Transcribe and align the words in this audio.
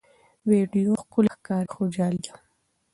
ویډیو 0.49 0.91
ښکلي 1.01 1.29
ښکاري 1.35 1.69
خو 1.73 1.83
جعلي 1.95 2.21
ده. 2.25 2.33